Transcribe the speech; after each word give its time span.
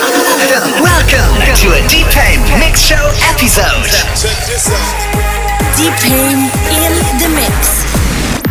Welcome 0.00 0.22
to 1.58 1.66
a 1.74 1.82
Deepaim 1.90 2.38
Mix 2.62 2.78
Show 2.80 3.10
episode. 3.34 3.90
Deepaim 5.74 6.46
in 6.70 6.94
the 7.18 7.26
mix. 7.34 7.82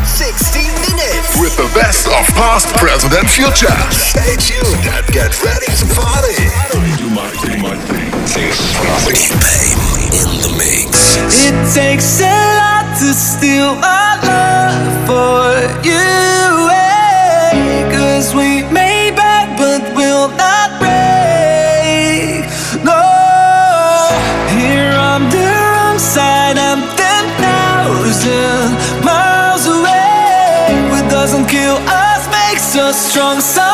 60 0.04 0.60
minutes. 0.84 1.40
with 1.40 1.56
the 1.56 1.72
best 1.74 2.08
of 2.08 2.28
past, 2.36 2.68
present, 2.76 3.14
and 3.16 3.30
future. 3.32 3.72
Stay 3.96 4.36
tuned 4.36 4.84
and 4.84 5.08
get 5.16 5.32
ready 5.42 5.72
to 5.80 5.86
party. 5.96 6.36
Do 7.00 7.08
my 7.10 7.30
thing, 7.40 7.62
my 7.62 7.78
thing. 7.88 8.12
Deep 8.28 9.32
Pain 9.40 9.80
in 10.12 10.28
the 10.44 10.52
mix. 10.60 11.16
It 11.48 11.56
takes 11.74 12.20
a 12.20 12.36
lot 12.60 12.84
to 13.00 13.14
steal 13.16 13.76
my 13.76 14.20
love 14.28 15.08
for 15.08 15.56
you. 15.88 16.68
eh? 16.68 17.88
Cause 17.96 18.36
we 18.36 18.59
makes 33.20 33.69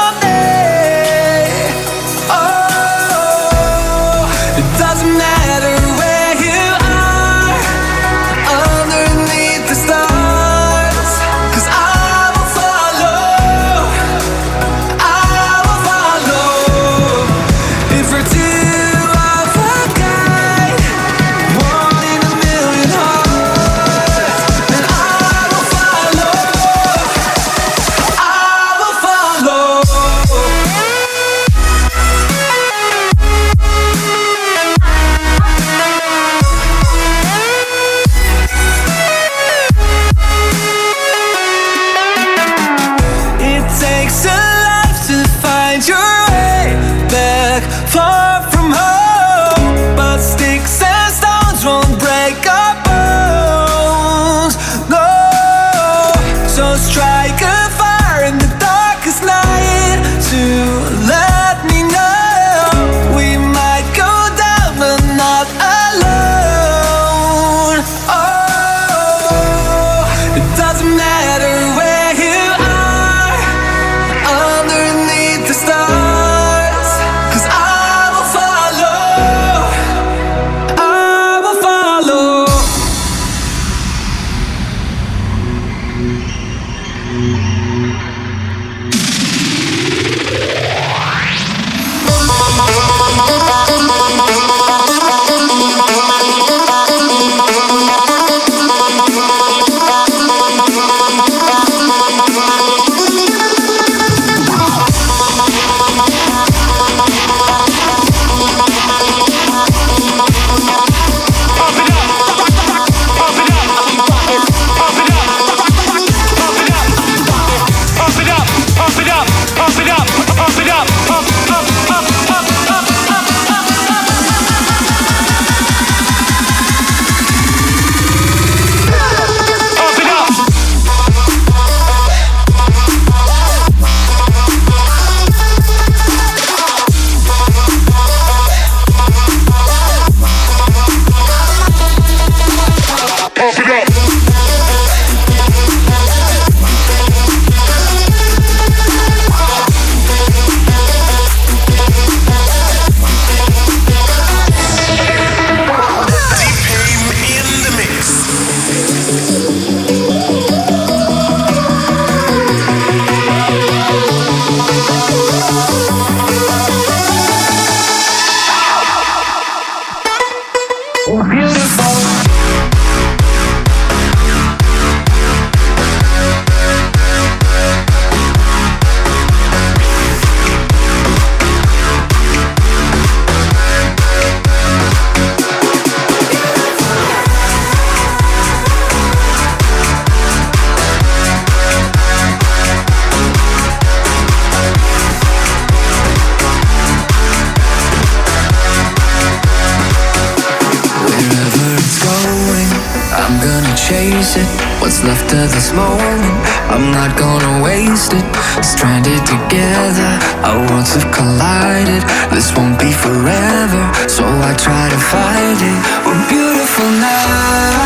left 205.05 205.31
of 205.33 205.51
this 205.53 205.71
moment, 205.71 206.35
I'm 206.73 206.91
not 206.91 207.15
gonna 207.17 207.61
waste 207.63 208.13
it. 208.13 208.25
Stranded 208.65 209.21
together, 209.25 210.11
our 210.41 210.59
worlds 210.69 210.93
have 210.97 211.07
collided. 211.13 212.01
This 212.33 212.49
won't 212.57 212.79
be 212.79 212.91
forever, 212.91 213.83
so 214.09 214.25
I 214.25 214.53
try 214.57 214.89
to 214.89 214.99
fight 215.13 215.61
it. 215.61 215.79
We're 216.05 216.25
beautiful 216.27 216.89
now. 217.05 217.85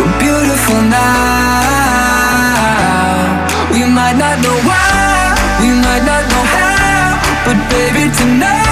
We're 0.00 0.16
beautiful 0.18 0.80
now. 0.88 1.20
We 3.72 3.84
might 3.84 4.16
not 4.16 4.40
know 4.44 4.56
why, 4.68 5.36
we 5.60 5.68
might 5.84 6.04
not 6.10 6.24
know 6.32 6.44
how, 6.56 7.20
but 7.44 7.58
baby, 7.68 8.08
tonight 8.16 8.69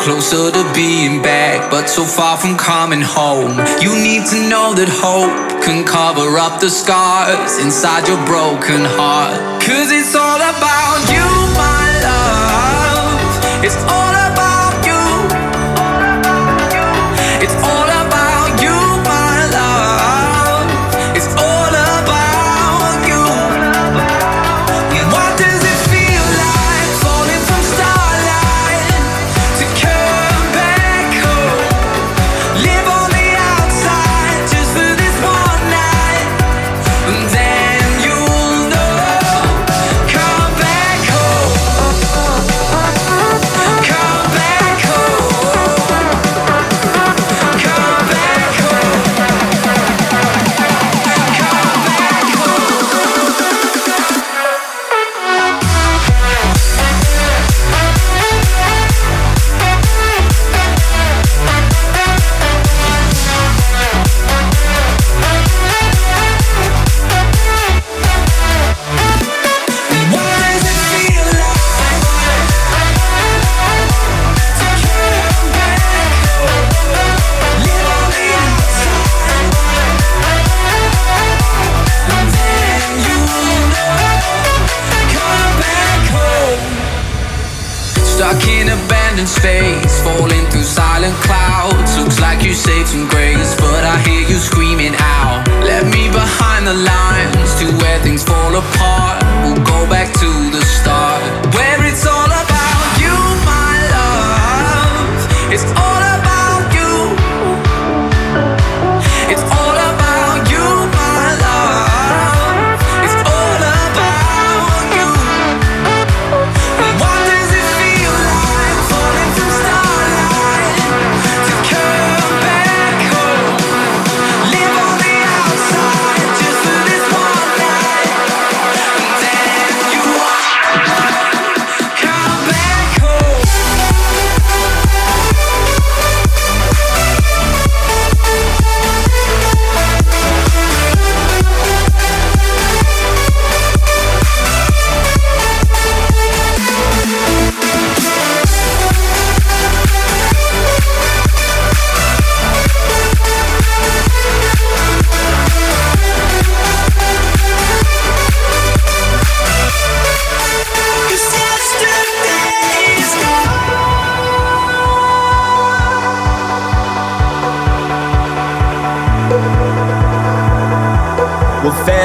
closer 0.00 0.50
to 0.50 0.64
being 0.72 1.20
back, 1.20 1.70
but 1.70 1.86
so 1.86 2.02
far 2.04 2.38
from 2.38 2.56
coming 2.56 3.02
home. 3.02 3.52
You 3.84 3.92
need 3.92 4.24
to 4.32 4.48
know 4.48 4.72
that 4.72 4.88
hope 4.88 5.62
can 5.62 5.84
cover 5.84 6.38
up 6.38 6.60
the 6.60 6.70
scars 6.70 7.58
inside 7.60 8.08
your 8.08 8.16
broken 8.24 8.80
heart. 8.96 9.36
Cause 9.60 9.92
it's 9.92 10.14
all 10.16 10.40
about 10.40 11.00
you, 11.12 11.28
my 11.52 11.84
love. 12.08 13.64
It's 13.64 13.76
all 13.92 14.07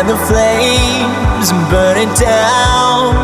the 0.08 0.18
flames 0.28 1.52
and 1.52 1.70
burn 1.70 1.98
it 1.98 2.14
down. 2.20 3.16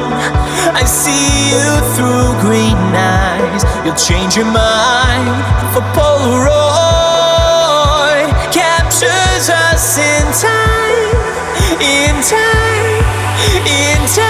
I 0.73 0.83
see 0.85 1.51
you 1.51 1.81
through 1.95 2.39
green 2.39 2.77
eyes. 2.95 3.63
You'll 3.83 3.95
change 3.95 4.35
your 4.37 4.45
mind 4.45 5.43
for 5.73 5.81
Polaroid. 5.97 6.49
Captures 8.53 9.49
us 9.49 9.97
in 9.97 10.25
time, 10.39 11.19
in 11.81 12.15
time, 12.23 13.03
in 13.67 13.99
time. 14.15 14.28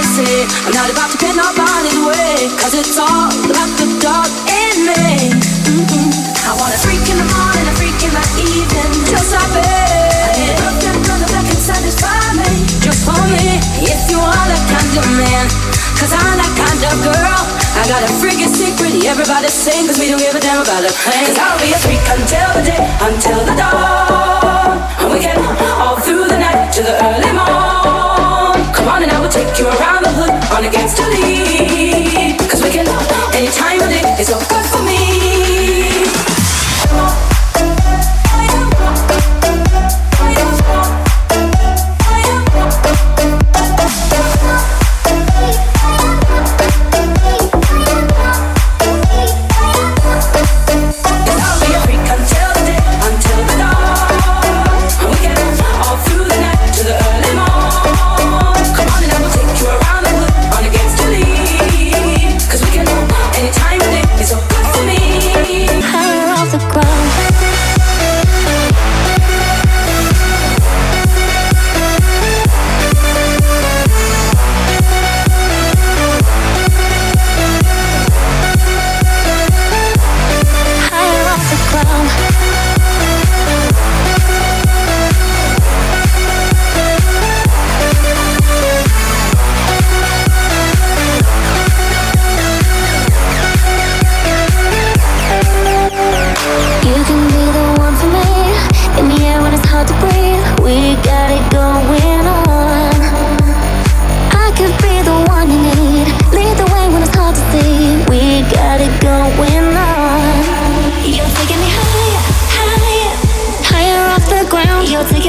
I'm 0.00 0.72
not 0.72 0.88
about 0.88 1.12
to 1.12 1.18
pin 1.20 1.36
nobody's 1.36 2.00
way. 2.00 2.48
Cause 2.56 2.72
it's 2.72 2.96
all 2.96 3.28
about 3.28 3.68
the 3.76 3.84
dog 4.00 4.24
in 4.48 4.88
me. 4.88 5.28
Mm-mm. 5.68 6.08
I 6.48 6.56
want 6.56 6.72
a 6.72 6.80
freak 6.80 7.04
in 7.04 7.20
the 7.20 7.28
morning, 7.28 7.68
a 7.68 7.74
freak 7.76 8.00
in 8.00 8.08
the 8.08 8.24
evening. 8.48 8.92
Just 9.12 9.28
like 9.36 9.60
it. 9.60 9.60
I 9.60 10.32
need 10.40 10.48
a 10.48 10.56
girlfriend, 10.56 11.04
brother 11.04 11.28
that 11.36 11.44
can 11.44 11.60
satisfy 11.60 12.16
me. 12.32 12.64
Just 12.80 13.04
for 13.04 13.20
me. 13.28 13.60
If 13.84 14.08
you 14.08 14.16
are 14.16 14.46
that 14.48 14.64
kind 14.72 15.04
of 15.04 15.06
man. 15.20 15.46
Cause 16.00 16.16
I'm 16.16 16.32
that 16.32 16.52
kind 16.56 16.80
of 16.80 16.96
girl. 17.04 17.40
I 17.76 17.84
got 17.84 18.00
a 18.00 18.10
freaking 18.24 18.48
secret, 18.48 19.04
everybody 19.04 19.52
sing, 19.52 19.84
cause 19.84 20.00
we 20.00 20.08
don't 20.08 20.16
give 20.16 20.32
a 20.32 20.40
damn 20.40 20.64
about 20.64 20.80
thing. 20.80 21.28
Cause 21.28 21.36
I'll 21.36 21.60
be 21.60 21.76
a 21.76 21.80
freak 21.84 22.00
until 22.08 22.48
the 22.56 22.64
day, 22.64 22.80
until 23.04 23.40
the 23.44 23.52
dawn. 23.52 24.80
And 25.04 25.12
we 25.12 25.20
can 25.20 25.36
all 25.76 26.00
through 26.00 26.24
the 26.24 26.40
night 26.40 26.72
to 26.72 26.80
the 26.88 26.96
early 27.04 27.36
morn. 27.36 27.69
Take 29.30 29.58
you 29.58 29.66
around 29.66 30.04
the 30.04 30.10
hood 30.10 30.34
on 30.56 30.64
against 30.64 30.96
the 30.96 31.06
lead. 31.06 32.38
Cause 32.50 32.62
we 32.62 32.70
can 32.70 32.86
any 33.34 33.48
time 33.48 33.80
of 33.80 33.88
day, 33.88 34.02
it's 34.18 34.28
so 34.28 34.38
good 34.38 34.66
for 34.66 34.82
me. 34.82 35.39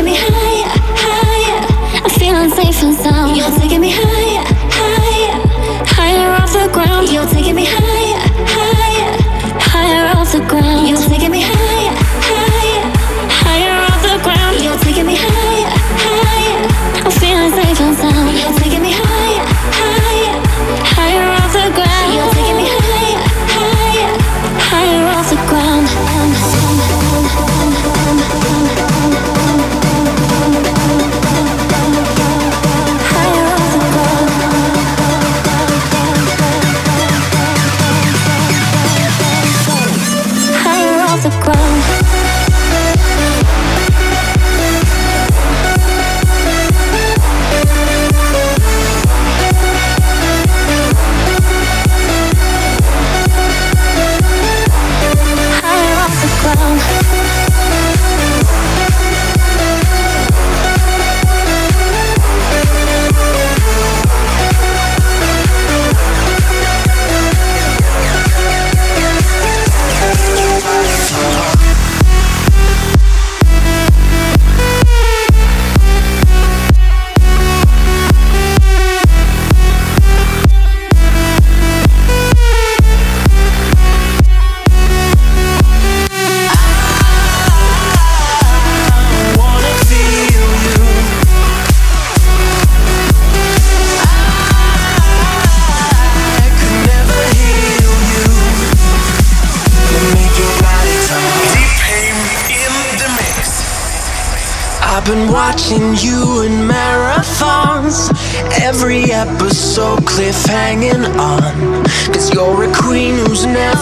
Ground. 0.02 0.06
Me 0.06 0.16
higher, 0.18 0.41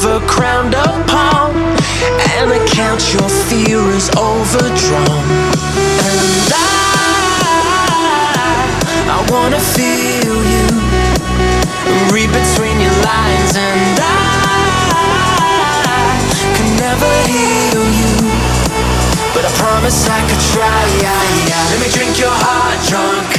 never 0.01 0.25
crowned 0.27 0.73
upon. 0.73 1.51
And 2.31 2.51
I 2.51 2.59
count 2.71 3.13
your 3.13 3.27
fear 3.27 3.79
is 3.91 4.09
overdrawn. 4.15 5.27
And 6.07 6.53
I, 6.55 7.19
I 9.11 9.19
wanna 9.31 9.59
feel 9.59 10.39
you. 10.53 10.67
Read 12.13 12.31
between 12.31 12.79
your 12.79 12.95
lines. 13.03 13.55
And 13.55 13.99
I 13.99 14.15
can 16.55 16.69
never 16.79 17.11
heal 17.27 17.83
you. 17.99 18.15
But 19.35 19.43
I 19.45 19.51
promise 19.59 20.07
I 20.07 20.21
could 20.29 20.43
try. 20.53 20.79
Let 21.71 21.79
me 21.81 21.89
drink 21.91 22.17
your 22.19 22.31
heart 22.31 22.79
drunk. 22.87 23.38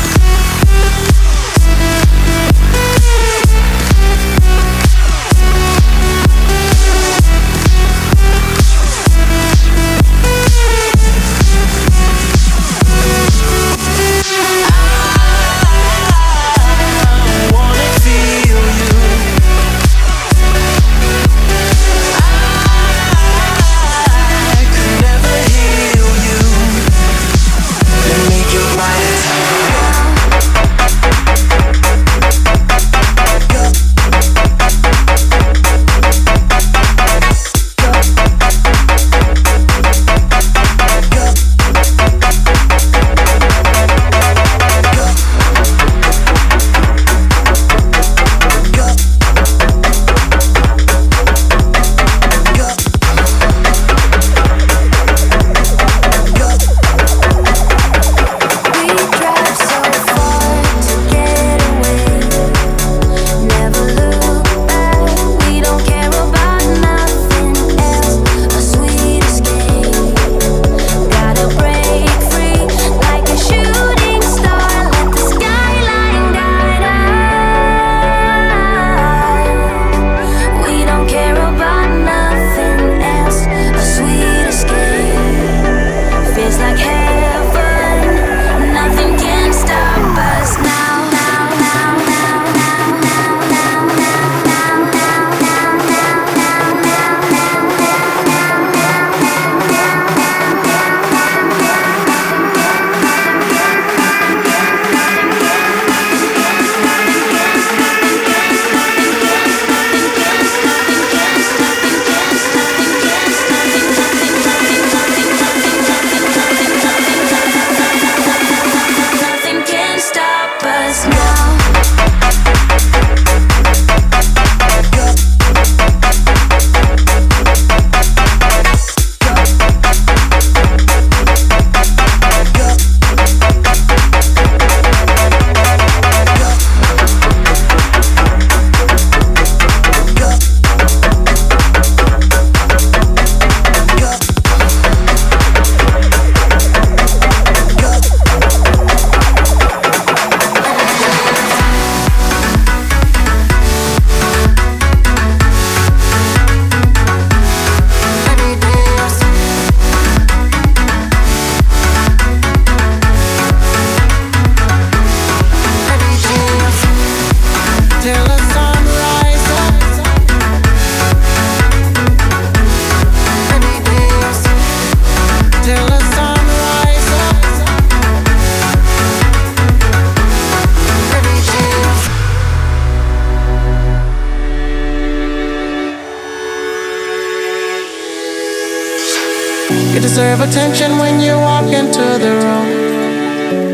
Deserve 189.99 190.39
attention 190.41 190.97
when 190.99 191.19
you 191.19 191.33
walk 191.35 191.67
into 191.73 192.05
the 192.23 192.31
room. 192.43 192.67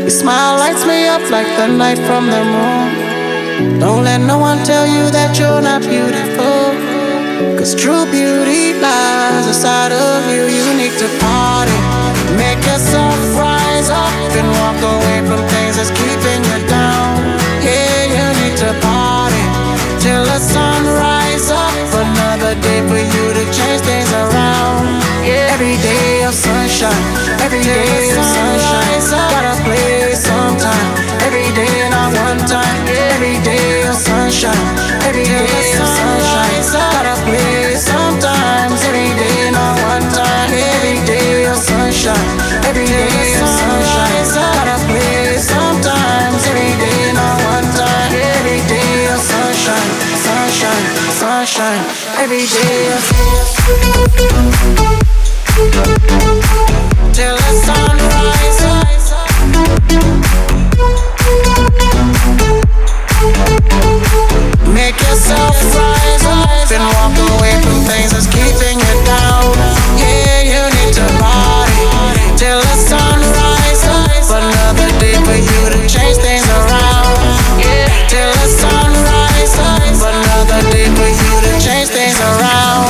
Your 0.00 0.10
smile 0.10 0.58
lights 0.58 0.84
me 0.86 1.06
up 1.06 1.22
like 1.30 1.46
the 1.56 1.68
light 1.68 1.98
from 2.08 2.26
the 2.26 2.42
moon. 2.54 3.78
Don't 3.78 4.02
let 4.04 4.20
no 4.20 4.38
one 4.38 4.58
tell 4.64 4.86
you 4.86 5.10
that 5.10 5.38
you're 5.38 5.60
not 5.60 5.82
beautiful. 5.82 6.74
Cause 7.58 7.74
true 7.74 8.06
beauty 8.10 8.74
lies 8.78 9.46
inside 9.46 9.92
of 9.92 10.18
you. 10.30 10.46
You 10.46 10.66
need 10.80 10.94
to 10.98 11.08
party. 11.22 11.78
Make 12.34 12.62
yourself 12.66 13.18
rise 13.38 13.90
up 13.90 14.30
and 14.38 14.48
walk 14.62 14.78
away 14.78 15.18
from 15.26 15.40
things 15.54 15.74
that's 15.78 15.90
keeping 15.90 16.40
you 16.50 16.58
down. 16.66 17.38
Yeah, 17.62 17.98
you 18.14 18.26
need 18.42 18.56
to 18.62 18.70
party 18.82 19.44
till 20.02 20.24
the 20.24 20.38
sun 20.38 20.86
rise 20.98 21.50
up. 21.50 21.74
Another 21.94 22.54
day 22.62 22.80
for 22.86 22.98
you 22.98 23.24
to 23.38 23.42
change 23.50 23.82
things 23.82 24.10
around. 24.14 24.86
Yeah, 25.26 25.54
every 25.54 25.76
day 25.82 25.97
of 26.28 26.34
sunshine, 26.34 26.92
every 27.40 27.62
day 27.62 28.12
of 28.12 28.24
sunshine. 28.24 29.00
Gotta 29.08 29.56
play 29.64 30.12
sometime. 30.12 30.88
Every 31.24 31.48
day, 31.56 31.88
not 31.88 32.12
one 32.28 32.36
time. 32.44 32.84
Every 32.86 33.40
day 33.40 33.88
of 33.88 33.94
sunshine, 33.96 34.52
every 35.08 35.24
day 35.24 35.48
of 35.80 35.88
sunshine. 35.88 36.60
Gotta 36.68 37.14
play 37.24 37.76
sometimes. 37.80 38.76
Every 38.84 39.08
day, 39.16 39.50
not 39.56 39.80
one 39.88 40.04
time. 40.12 40.52
Every 40.52 41.00
day 41.08 41.46
of 41.48 41.56
sunshine, 41.56 42.28
every 42.68 42.84
day 42.84 43.40
of 43.40 43.48
sunshine. 43.48 44.28
Gotta 44.36 44.76
play 44.84 45.38
sometimes. 45.40 46.44
Every 46.44 46.72
day, 46.76 47.12
not 47.16 47.40
one 47.56 47.68
time. 47.72 48.12
Every 48.36 48.60
day 48.68 49.08
of 49.14 49.20
sunshine, 49.32 49.88
sunshine, 50.28 50.84
sunshine. 51.08 51.82
Every 52.20 52.44
day 52.44 52.92
of 52.92 53.48
till 54.18 54.37
till 72.38 72.60
the 72.60 72.76
sun 72.88 73.18
rises. 73.34 74.30
Another 74.30 74.88
day 75.02 75.14
for 75.26 75.34
you 75.34 75.60
to 75.74 75.78
change 75.90 76.16
things 76.22 76.46
around. 76.46 77.18
Yeah, 77.58 77.90
till 78.06 78.32
the 78.40 78.48
sun 78.62 78.90
rises. 79.10 79.98
Another 80.00 80.62
day 80.70 80.86
for 80.94 81.10
you 81.20 81.34
to 81.44 81.52
change 81.58 81.88
things 81.90 82.18
around. 82.20 82.86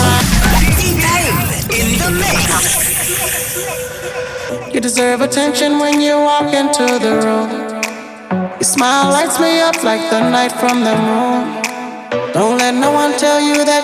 You 4.74 4.81
deserve 4.81 5.22
attention 5.22 5.79
when 5.79 6.01
you 6.01 6.14
walk 6.20 6.53
into 6.53 6.87
the 7.05 7.12
room. 7.24 7.51
Your 8.61 8.68
smile 8.77 9.11
lights 9.11 9.40
me 9.40 9.61
up 9.61 9.83
like 9.83 10.11
the 10.11 10.20
night 10.31 10.53
from 10.53 10.85
the 10.85 10.94
moon. 10.94 11.67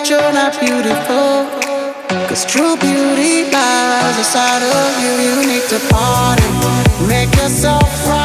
That 0.05 0.11
you're 0.11 0.33
not 0.33 0.59
beautiful. 0.59 2.27
Cause 2.27 2.45
true 2.45 2.75
beauty 2.77 3.49
lies 3.51 4.17
inside 4.17 4.61
of 4.61 4.91
you. 5.01 5.11
You 5.25 5.47
need 5.47 5.63
to 5.69 5.79
party. 5.89 6.43
Make 7.07 7.33
yourself 7.35 8.07
rise 8.07 8.24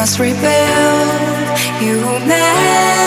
Must 0.00 0.18
rebuild 0.18 1.58
You 1.82 1.98
humanity. 2.00 2.99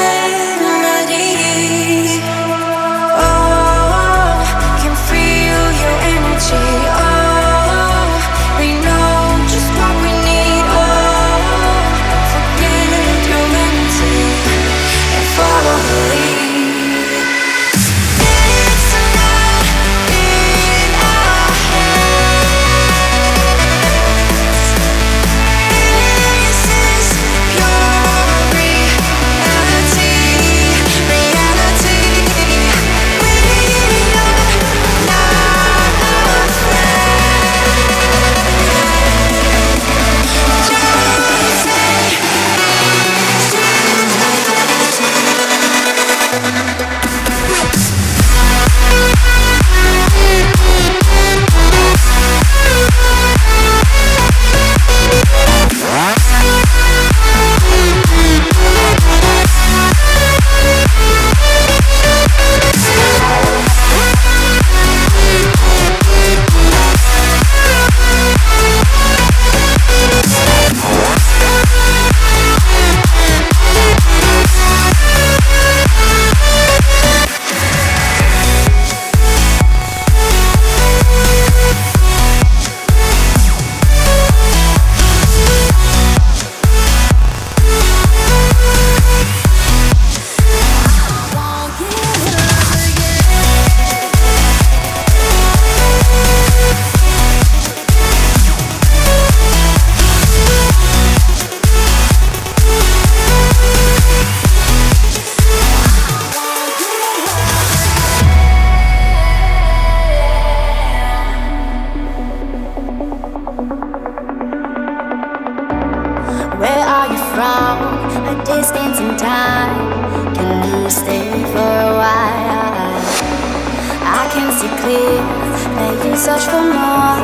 Make 124.94 126.04
Maybe 126.04 126.16
search 126.16 126.44
for 126.44 126.62
more. 126.62 127.23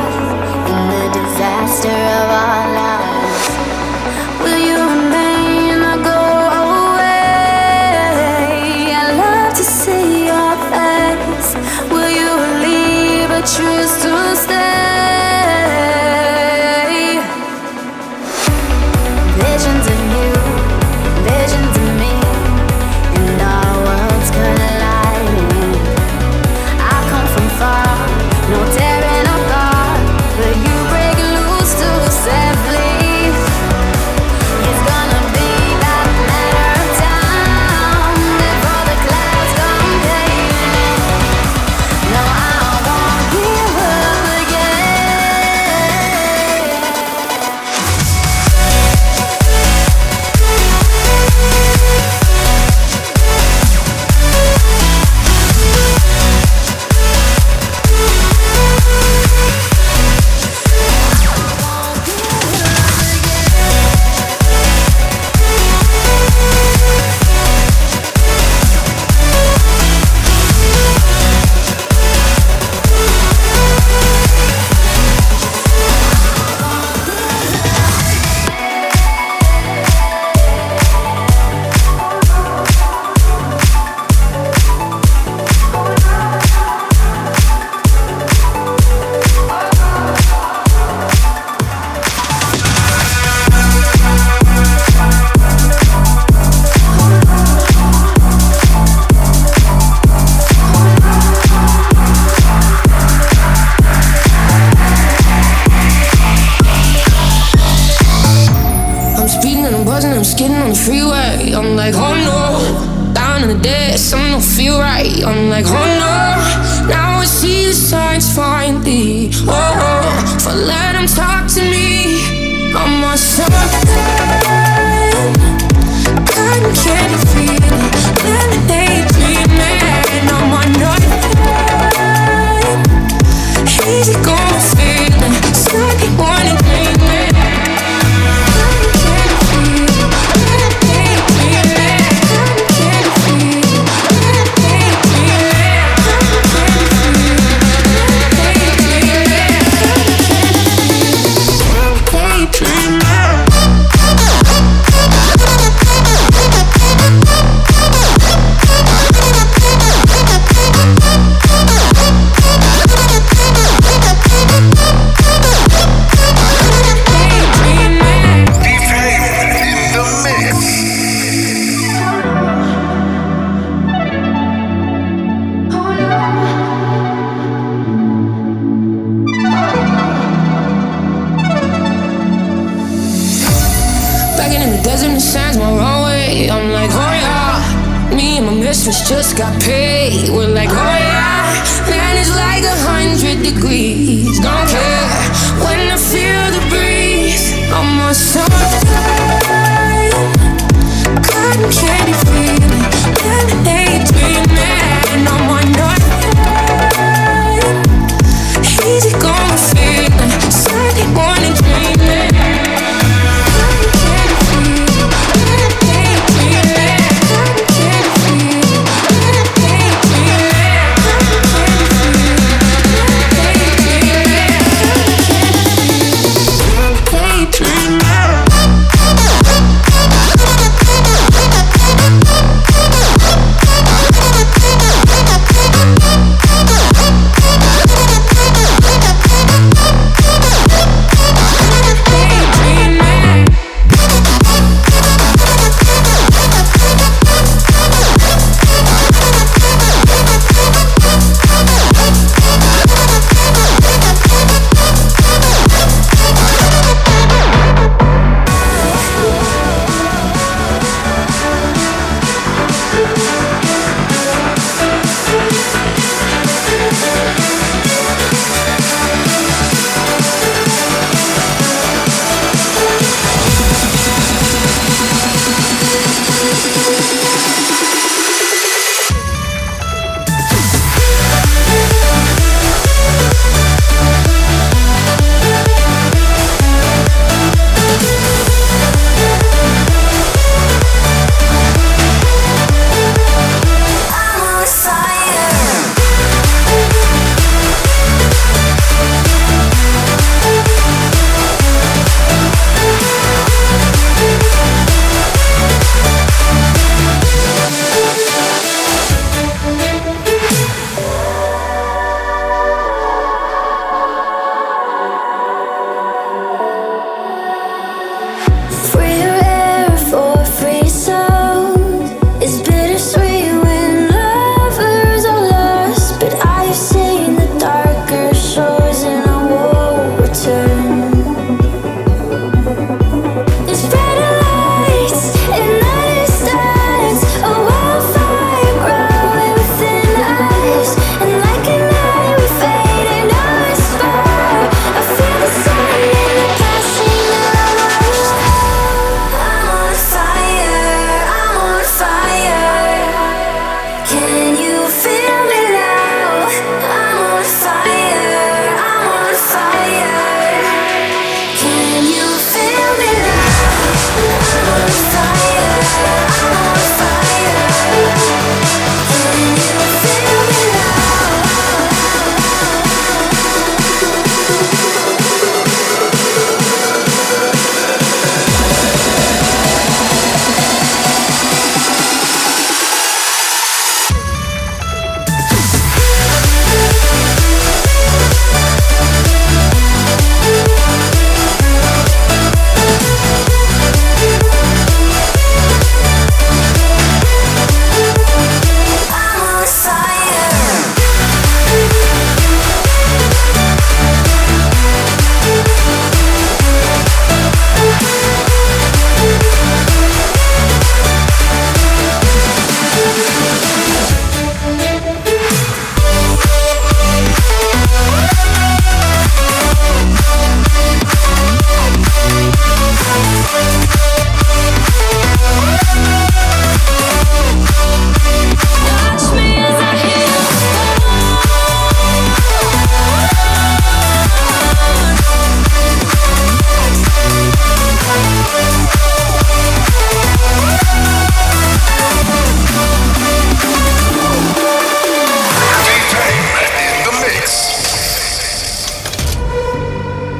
on 110.70 110.76
the 110.76 110.82
freeway. 110.82 111.52
I'm 111.52 111.76
like, 111.76 111.94
oh 111.96 112.14
no. 112.14 113.12
Down 113.14 113.42
in 113.42 113.48
the 113.48 113.62
ditch, 113.62 114.12
I 114.14 114.30
don't 114.30 114.42
feel 114.42 114.78
right. 114.78 115.24
I'm 115.24 115.50
like, 115.50 115.66
oh 115.66 115.72
no. 115.72 116.88
Now 116.88 117.18
I 117.18 117.24
see 117.24 117.66
the 117.66 117.72
signs 117.72 118.34
finally. 118.34 119.30
Oh, 119.32 119.48
oh. 119.48 120.36
if 120.36 120.46
let 120.46 120.92
them 120.92 121.06
talk 121.06 121.48
to 121.54 121.62
me, 121.62 122.72
I 122.74 123.00
must. 123.00 124.09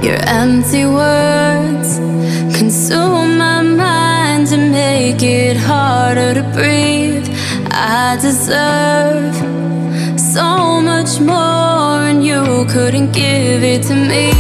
Your 0.03 0.17
empty 0.27 0.87
words 0.87 1.99
consume 2.59 3.37
my 3.37 3.61
mind 3.61 4.49
and 4.51 4.73
make 4.73 5.23
it 5.23 5.59
harder 5.59 6.33
to 6.33 6.43
breathe. 6.55 7.29
I 7.71 8.17
deserve 8.21 9.35
so 10.19 10.81
much 10.81 11.21
more, 11.21 12.01
and 12.09 12.25
you 12.25 12.65
couldn't 12.71 13.13
give 13.13 13.63
it 13.63 13.83
to 13.89 13.95
me. 13.95 14.40